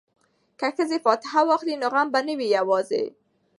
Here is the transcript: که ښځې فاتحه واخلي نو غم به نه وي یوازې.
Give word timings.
که 0.59 0.67
ښځې 0.75 0.97
فاتحه 1.05 1.41
واخلي 1.49 1.75
نو 1.81 1.87
غم 1.93 2.07
به 2.13 2.19
نه 2.27 2.33
وي 2.37 2.47
یوازې. 2.57 3.03